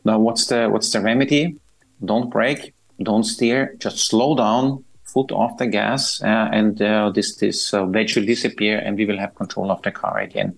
Now, 0.05 0.19
what's 0.19 0.47
the 0.47 0.69
what's 0.69 0.91
the 0.91 1.01
remedy? 1.01 1.57
Don't 2.03 2.29
brake, 2.29 2.73
don't 3.01 3.23
steer, 3.23 3.75
just 3.79 3.99
slow 3.99 4.35
down, 4.35 4.83
foot 5.03 5.31
off 5.31 5.57
the 5.57 5.67
gas, 5.67 6.21
uh, 6.23 6.49
and 6.51 6.81
uh, 6.81 7.11
this 7.11 7.35
this 7.35 7.73
uh, 7.73 7.85
wedge 7.85 8.15
will 8.15 8.25
disappear, 8.25 8.79
and 8.79 8.97
we 8.97 9.05
will 9.05 9.19
have 9.19 9.35
control 9.35 9.71
of 9.71 9.81
the 9.83 9.91
car 9.91 10.19
again. 10.19 10.57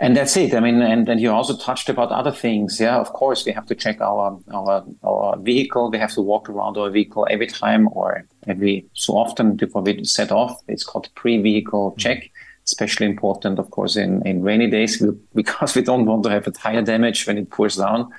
And 0.00 0.16
that's 0.16 0.36
it. 0.36 0.54
I 0.54 0.60
mean, 0.60 0.82
and 0.82 1.06
then 1.06 1.18
you 1.18 1.30
also 1.30 1.56
touched 1.56 1.88
about 1.88 2.10
other 2.10 2.32
things. 2.32 2.80
Yeah, 2.80 2.98
of 2.98 3.12
course, 3.12 3.46
we 3.46 3.52
have 3.52 3.66
to 3.66 3.74
check 3.74 4.00
our 4.00 4.38
our 4.52 4.84
our 5.04 5.38
vehicle. 5.38 5.90
We 5.90 5.98
have 5.98 6.12
to 6.14 6.20
walk 6.20 6.50
around 6.50 6.76
our 6.76 6.90
vehicle 6.90 7.26
every 7.30 7.46
time 7.46 7.88
or 7.92 8.26
every 8.48 8.86
so 8.94 9.16
often 9.16 9.56
before 9.56 9.82
we 9.82 10.04
set 10.04 10.32
off. 10.32 10.60
It's 10.66 10.84
called 10.84 11.08
pre-vehicle 11.14 11.94
check 11.96 12.30
especially 12.64 13.06
important, 13.06 13.58
of 13.58 13.70
course, 13.70 13.96
in, 13.96 14.26
in 14.26 14.42
rainy 14.42 14.68
days 14.68 15.02
because 15.34 15.74
we 15.74 15.82
don't 15.82 16.06
want 16.06 16.22
to 16.24 16.30
have 16.30 16.46
a 16.46 16.50
tire 16.50 16.82
damage 16.82 17.26
when 17.26 17.38
it 17.38 17.50
pours 17.50 17.76
down. 17.76 18.10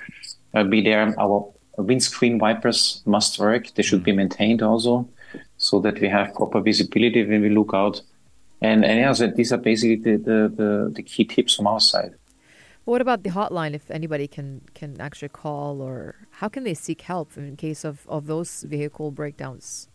Uh, 0.54 0.64
be 0.64 0.80
there. 0.82 1.14
Our 1.18 1.52
windscreen 1.76 2.38
wipers 2.38 3.02
must 3.04 3.38
work. 3.38 3.74
They 3.74 3.82
should 3.82 4.02
be 4.02 4.12
mm-hmm. 4.12 4.18
maintained 4.18 4.62
also 4.62 5.08
so 5.58 5.80
that 5.80 6.00
we 6.00 6.08
have 6.08 6.34
proper 6.34 6.60
visibility 6.60 7.24
when 7.24 7.42
we 7.42 7.50
look 7.50 7.72
out. 7.74 8.00
And, 8.62 8.84
and 8.84 9.00
yeah, 9.00 9.12
so 9.12 9.26
these 9.26 9.52
are 9.52 9.58
basically 9.58 9.96
the, 9.96 10.16
the, 10.16 10.52
the, 10.54 10.92
the 10.94 11.02
key 11.02 11.24
tips 11.24 11.56
from 11.56 11.66
our 11.66 11.80
side. 11.80 12.14
What 12.84 13.00
about 13.00 13.24
the 13.24 13.30
hotline? 13.30 13.74
If 13.74 13.90
anybody 13.90 14.28
can 14.28 14.62
can 14.72 15.00
actually 15.00 15.30
call, 15.30 15.82
or 15.82 16.28
how 16.38 16.48
can 16.48 16.62
they 16.62 16.72
seek 16.72 17.00
help 17.02 17.36
in 17.36 17.56
case 17.56 17.84
of, 17.84 18.06
of 18.06 18.28
those 18.28 18.62
vehicle 18.62 19.10
breakdowns? 19.10 19.88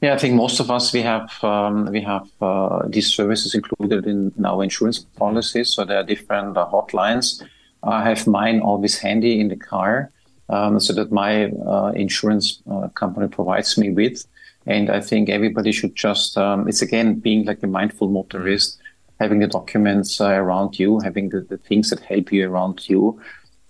Yeah, 0.00 0.14
I 0.14 0.18
think 0.18 0.34
most 0.34 0.60
of 0.60 0.70
us 0.70 0.92
we 0.92 1.02
have 1.02 1.32
um, 1.44 1.86
we 1.86 2.00
have 2.02 2.28
uh, 2.40 2.82
these 2.88 3.14
services 3.14 3.54
included 3.54 4.06
in, 4.06 4.32
in, 4.36 4.44
our 4.44 4.62
insurance 4.62 5.00
policies. 5.16 5.74
So 5.74 5.84
there 5.84 5.98
are 5.98 6.04
different 6.04 6.56
uh, 6.56 6.66
hotlines. 6.66 7.42
I 7.82 8.08
have 8.08 8.26
mine 8.26 8.60
always 8.60 8.98
handy 8.98 9.40
in 9.40 9.48
the 9.48 9.56
car, 9.56 10.10
um, 10.48 10.80
so 10.80 10.92
that 10.94 11.12
my 11.12 11.46
uh, 11.66 11.92
insurance 11.94 12.62
uh, 12.70 12.88
company 12.88 13.28
provides 13.28 13.78
me 13.78 13.90
with. 13.90 14.26
And 14.66 14.90
I 14.90 15.00
think 15.00 15.28
everybody 15.28 15.72
should 15.72 15.94
just 15.94 16.36
um, 16.36 16.68
it's 16.68 16.82
again 16.82 17.20
being 17.20 17.44
like 17.44 17.62
a 17.62 17.68
mindful 17.68 18.08
motorist, 18.08 18.78
having 19.20 19.38
the 19.38 19.46
documents 19.46 20.20
uh, 20.20 20.30
around 20.30 20.78
you, 20.78 21.00
having 21.00 21.28
the, 21.28 21.40
the, 21.42 21.58
things 21.58 21.90
that 21.90 22.00
help 22.00 22.32
you 22.32 22.48
around 22.48 22.88
you. 22.88 23.20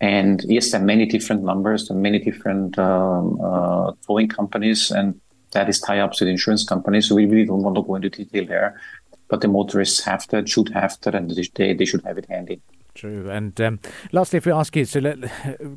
And 0.00 0.42
yes, 0.49 0.73
there 0.73 0.80
are 0.80 0.85
many 0.85 1.06
different 1.06 1.42
numbers, 1.42 1.88
there 1.88 1.96
are 1.96 2.00
many 2.00 2.18
different 2.18 2.78
um, 2.78 3.40
uh, 3.42 3.92
towing 4.06 4.28
companies, 4.28 4.90
and 4.90 5.20
that 5.56 5.68
is 5.68 5.80
tie-ups 5.80 6.20
with 6.20 6.28
insurance 6.28 6.64
companies. 6.64 7.08
So 7.08 7.14
we 7.14 7.26
really 7.26 7.46
don't 7.46 7.62
want 7.62 7.76
to 7.76 7.82
go 7.82 7.94
into 7.96 8.10
detail 8.10 8.46
there. 8.46 8.80
But 9.28 9.40
the 9.40 9.48
motorists 9.48 10.04
have 10.04 10.28
that, 10.28 10.48
should 10.48 10.68
have 10.80 11.00
that, 11.00 11.14
and 11.14 11.30
they, 11.30 11.72
they 11.75 11.84
should 11.84 12.04
have 12.04 12.18
it 12.18 12.26
handy. 12.28 12.60
True. 12.94 13.28
And 13.28 13.60
um, 13.60 13.80
lastly, 14.12 14.36
if 14.36 14.46
we 14.46 14.52
ask 14.52 14.76
you, 14.76 14.84
so 14.84 15.00
let, 15.00 15.18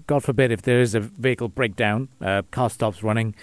God 0.06 0.24
forbid, 0.24 0.52
if 0.52 0.62
there 0.62 0.82
is 0.82 0.94
a 0.96 1.00
vehicle 1.00 1.48
breakdown, 1.48 2.10
uh, 2.22 2.44
car 2.52 2.70
stops 2.70 3.02
running, 3.02 3.34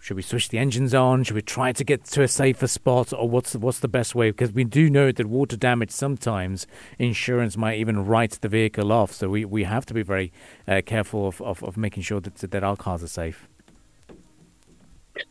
should 0.00 0.16
we 0.16 0.22
switch 0.22 0.50
the 0.50 0.58
engines 0.58 0.92
on? 0.92 1.24
Should 1.24 1.34
we 1.34 1.42
try 1.42 1.72
to 1.72 1.82
get 1.82 2.04
to 2.04 2.22
a 2.22 2.28
safer 2.28 2.66
spot, 2.66 3.14
or 3.14 3.26
what's 3.26 3.52
the, 3.52 3.58
what's 3.58 3.80
the 3.80 3.88
best 3.88 4.14
way? 4.14 4.30
Because 4.30 4.52
we 4.52 4.64
do 4.64 4.90
know 4.90 5.10
that 5.12 5.26
water 5.26 5.56
damage 5.56 5.90
sometimes 5.90 6.66
insurance 6.98 7.56
might 7.56 7.78
even 7.78 8.04
write 8.04 8.32
the 8.42 8.48
vehicle 8.48 8.92
off. 8.92 9.12
So 9.12 9.30
we, 9.30 9.46
we 9.46 9.64
have 9.64 9.86
to 9.86 9.94
be 9.94 10.02
very 10.02 10.30
uh, 10.68 10.82
careful 10.84 11.26
of, 11.26 11.40
of, 11.40 11.64
of 11.64 11.78
making 11.78 12.02
sure 12.02 12.20
that 12.20 12.36
that 12.36 12.62
our 12.62 12.76
cars 12.76 13.02
are 13.02 13.08
safe. 13.08 13.48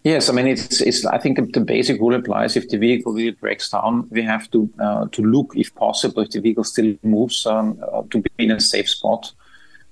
Yes, 0.03 0.29
I 0.29 0.33
mean 0.33 0.47
it's, 0.47 0.81
it's 0.81 1.05
I 1.05 1.17
think 1.17 1.53
the 1.53 1.59
basic 1.59 1.99
rule 1.99 2.15
applies. 2.15 2.55
If 2.55 2.69
the 2.69 2.77
vehicle 2.77 3.13
really 3.13 3.31
breaks 3.31 3.69
down, 3.69 4.07
we 4.11 4.21
have 4.21 4.49
to 4.51 4.69
uh, 4.79 5.07
to 5.07 5.21
look, 5.21 5.53
if 5.55 5.75
possible, 5.75 6.23
if 6.23 6.31
the 6.31 6.39
vehicle 6.39 6.63
still 6.63 6.95
moves, 7.03 7.45
um, 7.45 7.77
uh, 7.91 8.03
to 8.11 8.21
be 8.21 8.29
in 8.37 8.51
a 8.51 8.59
safe 8.59 8.89
spot. 8.89 9.31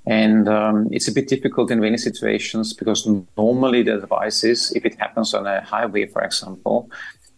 And 0.06 0.48
um, 0.48 0.88
it's 0.92 1.08
a 1.08 1.12
bit 1.12 1.28
difficult 1.28 1.72
in 1.72 1.80
many 1.80 1.98
situations 1.98 2.74
because 2.74 3.08
normally 3.38 3.84
the 3.84 3.96
advice 3.96 4.44
is, 4.44 4.72
if 4.72 4.84
it 4.84 4.96
happens 5.00 5.34
on 5.34 5.46
a 5.46 5.62
highway, 5.62 6.08
for 6.08 6.24
example, 6.24 6.90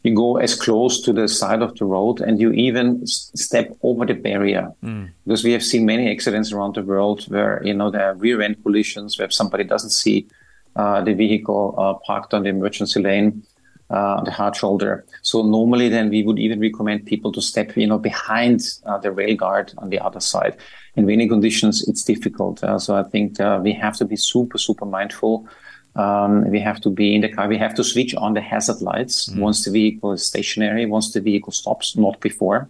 you 0.03 0.15
go 0.15 0.38
as 0.38 0.55
close 0.55 1.01
to 1.01 1.12
the 1.12 1.27
side 1.27 1.62
of 1.62 1.75
the 1.77 1.86
road 1.86 2.22
and 2.22 2.39
you 2.39 2.51
even 2.51 3.05
step 3.07 3.75
over 3.83 4.05
the 4.05 4.13
barrier. 4.13 4.72
Mm. 4.83 5.10
Because 5.25 5.43
we 5.43 5.51
have 5.51 5.63
seen 5.63 5.86
many 5.86 6.10
accidents 6.12 6.51
around 6.51 6.75
the 6.75 6.83
world 6.83 7.25
where 7.29 7.62
you 7.65 7.74
know 7.74 7.89
there 7.89 8.05
are 8.05 8.15
rear 8.15 8.41
end 8.41 8.62
collisions 8.63 9.17
where 9.17 9.29
somebody 9.29 9.63
doesn't 9.63 9.89
see 9.89 10.27
the 10.75 11.13
vehicle 11.13 11.75
uh, 11.77 11.94
parked 12.06 12.34
on 12.34 12.44
the 12.44 12.50
emergency 12.50 13.01
lane, 13.01 13.44
uh, 13.89 14.15
on 14.18 14.24
the 14.24 14.32
hard 14.32 14.56
shoulder. 14.56 15.06
So 15.22 15.44
normally 15.44 15.89
then 15.89 16.10
we 16.10 16.24
would 16.24 16.39
even 16.39 16.60
recommend 16.60 17.06
people 17.06 17.32
to 17.34 17.42
step, 17.42 17.75
you 17.77 17.88
know, 17.88 18.00
behind 18.00 18.62
the 19.01 19.12
rail 19.12 19.36
guard 19.36 19.74
on 19.77 19.89
the 19.89 20.00
other 20.00 20.20
side. 20.20 20.58
In 20.96 21.06
rainy 21.06 21.27
conditions, 21.27 21.88
it's 21.88 22.03
difficult. 22.03 22.63
so 22.77 22.96
I 22.96 23.03
think 23.03 23.38
we 23.62 23.74
have 23.74 23.96
to 23.98 24.06
be 24.06 24.15
super, 24.15 24.58
super 24.58 24.86
mindful. 24.86 25.48
Um, 25.96 26.50
we 26.50 26.60
have 26.60 26.82
to 26.82 26.89
be 26.89 27.13
in 27.13 27.22
the 27.22 27.30
car. 27.30 27.48
We 27.48 27.58
have 27.58 27.75
to 27.75 27.84
switch 27.84 28.15
on 28.15 28.34
the 28.34 28.42
hazard 28.42 28.82
lights 28.82 29.30
mm. 29.30 29.39
once 29.39 29.63
the 29.63 29.72
vehicle 29.72 30.13
is 30.13 30.25
stationary, 30.25 30.86
once 30.86 31.13
the 31.13 31.22
vehicle 31.22 31.51
stops, 31.51 31.96
not 31.96 32.20
before. 32.20 32.70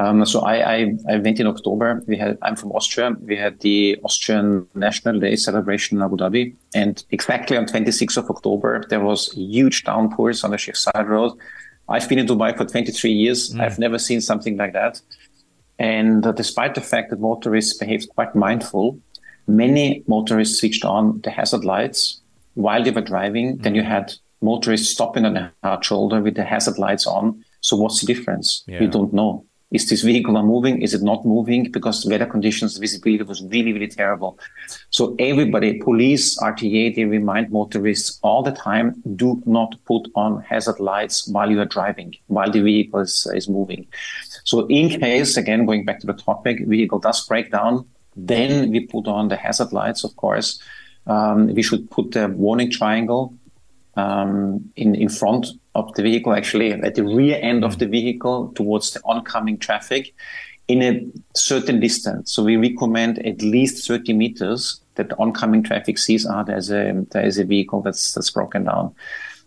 Um, 0.00 0.24
so 0.24 0.40
I, 0.40 0.76
I, 0.76 0.94
I, 1.10 1.18
went 1.18 1.40
in 1.40 1.46
October. 1.46 2.02
We 2.06 2.16
had, 2.16 2.38
I'm 2.40 2.56
from 2.56 2.72
Austria. 2.72 3.14
We 3.20 3.36
had 3.36 3.60
the 3.60 3.98
Austrian 4.02 4.66
National 4.74 5.20
Day 5.20 5.36
celebration 5.36 5.98
in 5.98 6.02
Abu 6.02 6.16
Dhabi. 6.16 6.54
And 6.74 7.04
exactly 7.10 7.58
on 7.58 7.66
26th 7.66 8.16
of 8.16 8.30
October, 8.30 8.82
there 8.88 9.00
was 9.00 9.30
huge 9.32 9.84
downpours 9.84 10.42
on 10.42 10.52
the 10.52 10.58
Sheikh 10.58 10.76
Zayed 10.76 11.06
Road. 11.06 11.32
I've 11.90 12.08
been 12.08 12.18
in 12.18 12.26
Dubai 12.26 12.56
for 12.56 12.64
23 12.64 13.12
years. 13.12 13.52
Mm. 13.52 13.60
I've 13.60 13.78
never 13.78 13.98
seen 13.98 14.22
something 14.22 14.56
like 14.56 14.72
that. 14.72 15.02
And 15.78 16.26
uh, 16.26 16.32
despite 16.32 16.74
the 16.74 16.80
fact 16.80 17.10
that 17.10 17.20
motorists 17.20 17.76
behaved 17.76 18.08
quite 18.14 18.34
mindful, 18.34 18.98
many 19.46 20.02
motorists 20.06 20.60
switched 20.60 20.86
on 20.86 21.20
the 21.24 21.30
hazard 21.30 21.66
lights 21.66 22.22
while 22.54 22.82
they 22.82 22.90
were 22.90 23.02
driving. 23.02 23.58
Mm. 23.58 23.62
Then 23.64 23.74
you 23.74 23.82
had 23.82 24.14
motorists 24.40 24.88
stopping 24.88 25.26
on 25.26 25.34
the 25.34 25.50
hard 25.62 25.84
shoulder 25.84 26.22
with 26.22 26.36
the 26.36 26.44
hazard 26.44 26.78
lights 26.78 27.06
on. 27.06 27.44
So 27.60 27.76
what's 27.76 28.00
the 28.00 28.06
difference? 28.06 28.64
Yeah. 28.66 28.80
We 28.80 28.86
don't 28.86 29.12
know. 29.12 29.44
Is 29.70 29.88
this 29.88 30.02
vehicle 30.02 30.42
moving? 30.42 30.82
Is 30.82 30.94
it 30.94 31.02
not 31.02 31.24
moving? 31.24 31.70
Because 31.70 32.04
weather 32.04 32.26
conditions, 32.26 32.76
visibility 32.76 33.22
was 33.22 33.42
really, 33.42 33.72
really 33.72 33.86
terrible. 33.86 34.38
So 34.90 35.14
everybody, 35.18 35.78
police, 35.78 36.36
RTA, 36.40 36.96
they 36.96 37.04
remind 37.04 37.52
motorists 37.52 38.18
all 38.22 38.42
the 38.42 38.50
time, 38.50 39.00
do 39.14 39.40
not 39.46 39.76
put 39.84 40.08
on 40.16 40.42
hazard 40.42 40.80
lights 40.80 41.28
while 41.28 41.50
you 41.50 41.60
are 41.60 41.66
driving, 41.66 42.16
while 42.26 42.50
the 42.50 42.60
vehicle 42.60 43.00
is, 43.00 43.30
is 43.32 43.48
moving. 43.48 43.86
So 44.44 44.66
in 44.66 45.00
case, 45.00 45.36
again, 45.36 45.66
going 45.66 45.84
back 45.84 46.00
to 46.00 46.06
the 46.06 46.14
topic, 46.14 46.66
vehicle 46.66 46.98
does 46.98 47.24
break 47.26 47.52
down, 47.52 47.86
then 48.16 48.72
we 48.72 48.80
put 48.80 49.06
on 49.06 49.28
the 49.28 49.36
hazard 49.36 49.72
lights, 49.72 50.02
of 50.02 50.16
course. 50.16 50.60
Um, 51.06 51.54
we 51.54 51.62
should 51.62 51.88
put 51.90 52.10
the 52.10 52.28
warning 52.28 52.70
triangle 52.72 53.34
um, 53.96 54.70
in, 54.74 54.96
in 54.96 55.08
front 55.08 55.46
of 55.74 55.92
the 55.94 56.02
vehicle, 56.02 56.34
actually 56.34 56.72
at 56.72 56.94
the 56.94 57.04
rear 57.04 57.38
end 57.40 57.64
of 57.64 57.78
the 57.78 57.86
vehicle 57.86 58.52
towards 58.54 58.92
the 58.92 59.00
oncoming 59.04 59.58
traffic 59.58 60.14
in 60.68 60.82
a 60.82 61.04
certain 61.36 61.80
distance. 61.80 62.32
So 62.32 62.44
we 62.44 62.56
recommend 62.56 63.24
at 63.26 63.42
least 63.42 63.86
30 63.86 64.12
meters 64.12 64.80
that 64.94 65.08
the 65.08 65.18
oncoming 65.18 65.62
traffic 65.62 65.98
sees, 65.98 66.26
ah, 66.26 66.42
there's 66.42 66.70
a, 66.70 67.04
there 67.10 67.24
is 67.24 67.38
a 67.38 67.44
vehicle 67.44 67.82
that's, 67.82 68.12
that's 68.12 68.30
broken 68.30 68.64
down. 68.64 68.94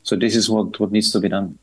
So 0.03 0.15
this 0.15 0.35
is 0.35 0.49
what, 0.49 0.79
what 0.79 0.91
needs 0.91 1.11
to 1.11 1.19
be 1.19 1.29
done. 1.29 1.57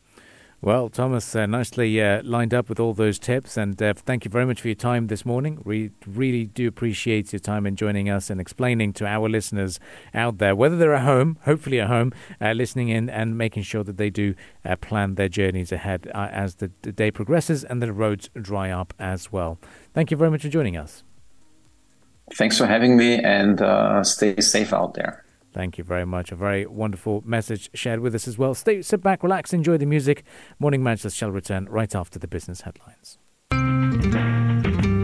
Well, 0.62 0.90
Thomas, 0.90 1.34
uh, 1.34 1.46
nicely 1.46 2.02
uh, 2.02 2.22
lined 2.22 2.52
up 2.52 2.68
with 2.68 2.78
all 2.78 2.92
those 2.92 3.18
tips, 3.18 3.56
and 3.56 3.82
uh, 3.82 3.94
thank 3.94 4.26
you 4.26 4.30
very 4.30 4.44
much 4.44 4.60
for 4.60 4.68
your 4.68 4.74
time 4.74 5.06
this 5.06 5.24
morning. 5.24 5.62
We 5.64 5.92
really 6.06 6.44
do 6.44 6.68
appreciate 6.68 7.32
your 7.32 7.40
time 7.40 7.64
in 7.64 7.76
joining 7.76 8.10
us 8.10 8.28
and 8.28 8.38
explaining 8.38 8.92
to 8.94 9.06
our 9.06 9.26
listeners 9.26 9.80
out 10.12 10.36
there, 10.36 10.54
whether 10.54 10.76
they're 10.76 10.92
at 10.92 11.04
home, 11.04 11.38
hopefully 11.46 11.80
at 11.80 11.86
home, 11.86 12.12
uh, 12.42 12.52
listening 12.52 12.90
in 12.90 13.08
and 13.08 13.38
making 13.38 13.62
sure 13.62 13.82
that 13.84 13.96
they 13.96 14.10
do 14.10 14.34
uh, 14.66 14.76
plan 14.76 15.14
their 15.14 15.30
journeys 15.30 15.72
ahead 15.72 16.10
uh, 16.14 16.28
as 16.30 16.56
the, 16.56 16.70
the, 16.82 16.92
day 16.92 17.10
progresses 17.10 17.64
and 17.64 17.80
the 17.80 17.90
roads 17.90 18.28
dry 18.34 18.70
up 18.70 18.92
as 18.98 19.32
well. 19.32 19.58
Thank 19.94 20.10
you 20.10 20.18
very 20.18 20.30
much 20.30 20.42
for 20.42 20.50
joining 20.50 20.76
us. 20.76 21.04
Thanks 22.34 22.58
for 22.58 22.66
having 22.66 22.98
me, 22.98 23.14
and 23.14 24.06
stay 24.06 24.38
safe 24.42 24.74
out 24.74 24.92
there. 24.92 25.24
Thank 25.52 25.78
you 25.78 25.84
very 25.84 26.04
much. 26.06 26.30
A 26.32 26.36
very 26.36 26.66
wonderful 26.66 27.22
message 27.26 27.70
shared 27.74 28.00
with 28.00 28.14
us 28.14 28.26
as 28.28 28.38
well. 28.38 28.54
Stay, 28.54 28.82
sit 28.82 29.02
back, 29.02 29.22
relax, 29.22 29.52
enjoy 29.52 29.76
the 29.78 29.86
music. 29.86 30.22
Morning 30.58 30.80
Majlis 30.82 31.14
shall 31.14 31.30
return 31.30 31.66
right 31.66 31.94
after 31.94 32.18
the 32.18 32.28
business 32.28 32.62
headlines. 32.62 33.18